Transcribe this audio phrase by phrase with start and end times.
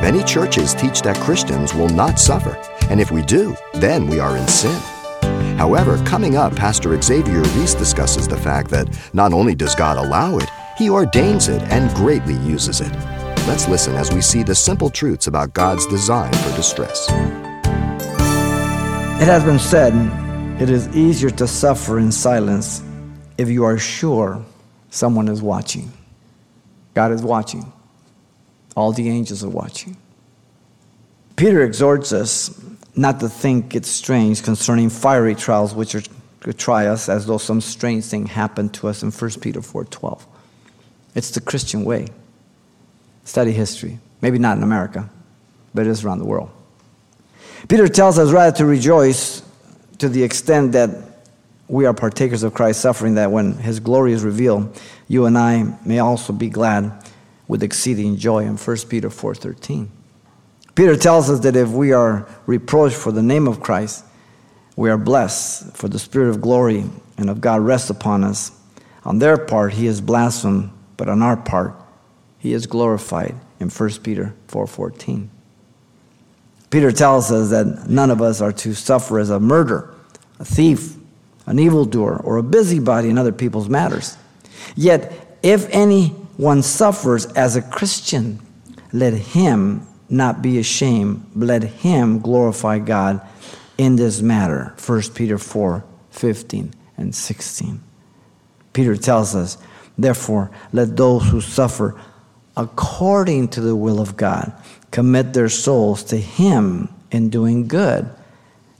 [0.00, 2.56] Many churches teach that Christians will not suffer,
[2.88, 4.80] and if we do, then we are in sin.
[5.58, 10.38] However, coming up, Pastor Xavier Reese discusses the fact that not only does God allow
[10.38, 12.92] it, He ordains it and greatly uses it.
[13.48, 17.08] Let's listen as we see the simple truths about God's design for distress.
[19.20, 19.92] It has been said
[20.62, 22.84] it is easier to suffer in silence
[23.36, 24.44] if you are sure
[24.90, 25.90] someone is watching.
[26.94, 27.72] God is watching,
[28.78, 29.96] all the angels are watching.
[31.34, 32.62] Peter exhorts us
[32.94, 36.02] not to think it's strange concerning fiery trials which are
[36.42, 40.24] to try us as though some strange thing happened to us in 1 Peter 4:12.
[41.16, 42.06] It's the Christian way.
[43.24, 43.98] Study history.
[44.20, 45.10] Maybe not in America,
[45.74, 46.50] but it is around the world.
[47.66, 49.42] Peter tells us rather to rejoice
[49.98, 50.90] to the extent that
[51.66, 55.74] we are partakers of Christ's suffering, that when his glory is revealed, you and I
[55.84, 56.92] may also be glad
[57.48, 59.88] with exceeding joy in 1 Peter 4:13.
[60.74, 64.04] Peter tells us that if we are reproached for the name of Christ,
[64.76, 66.84] we are blessed, for the Spirit of glory
[67.16, 68.52] and of God rests upon us.
[69.04, 71.74] On their part, he is blasphemed, but on our part,
[72.38, 75.30] he is glorified in 1 Peter 4:14.
[76.70, 79.90] Peter tells us that none of us are to suffer as a murderer,
[80.38, 80.96] a thief,
[81.46, 84.16] an evildoer, or a busybody in other people's matters.
[84.76, 85.68] Yet, if
[86.38, 88.38] anyone suffers as a Christian,
[88.92, 93.20] let him not be ashamed, let him glorify God
[93.76, 94.74] in this matter.
[94.84, 97.80] 1 Peter 4 15 and 16.
[98.72, 99.58] Peter tells us,
[99.96, 102.00] therefore, let those who suffer
[102.56, 104.52] according to the will of God
[104.90, 108.08] commit their souls to Him in doing good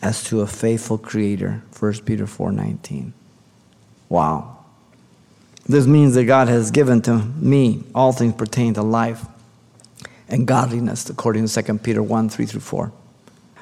[0.00, 1.62] as to a faithful Creator.
[1.78, 3.12] 1 Peter 4 19.
[4.08, 4.61] Wow.
[5.72, 9.24] This means that God has given to me all things pertaining to life
[10.28, 12.92] and godliness, according to 2 Peter 1 3 through 4.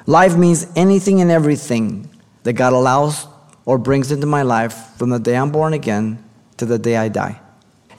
[0.07, 2.09] Life means anything and everything
[2.43, 3.27] that God allows
[3.63, 6.21] or brings into my life from the day I'm born again
[6.57, 7.39] to the day I die.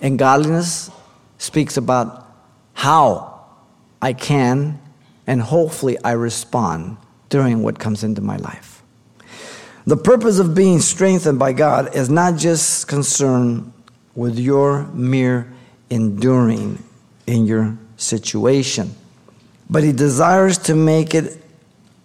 [0.02, 0.90] And godliness
[1.38, 2.30] speaks about
[2.74, 3.46] how
[4.02, 4.78] I can
[5.26, 6.98] and hopefully I respond
[7.30, 8.82] during what comes into my life.
[9.86, 13.72] The purpose of being strengthened by God is not just concerned
[14.14, 15.52] with your mere
[15.90, 16.82] enduring
[17.26, 18.94] in your situation,
[19.70, 21.38] but He desires to make it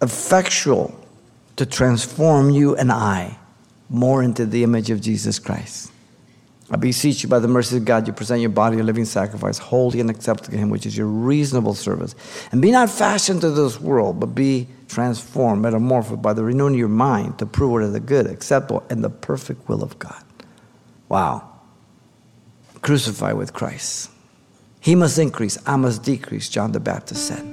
[0.00, 0.94] effectual
[1.56, 3.36] to transform you and I
[3.90, 5.90] more into the image of Jesus Christ.
[6.70, 9.56] I beseech you by the mercy of God, you present your body a living sacrifice,
[9.56, 12.14] holy and acceptable to Him, which is your reasonable service.
[12.52, 16.78] And be not fashioned to this world, but be transformed, metamorphosed by the renewing of
[16.78, 20.22] your mind to prove what is the good, acceptable, and the perfect will of God.
[21.08, 21.47] Wow.
[22.82, 24.10] Crucify with Christ.
[24.80, 27.44] He must increase, I must decrease, John the Baptist said.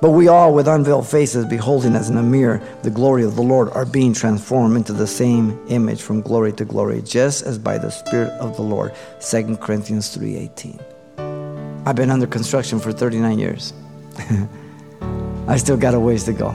[0.00, 3.42] But we all, with unveiled faces, beholding as in a mirror the glory of the
[3.42, 7.78] Lord, are being transformed into the same image from glory to glory, just as by
[7.78, 8.92] the Spirit of the Lord.
[9.20, 11.86] 2 Corinthians 3.18.
[11.86, 13.72] I've been under construction for 39 years.
[15.46, 16.54] I still got a ways to go.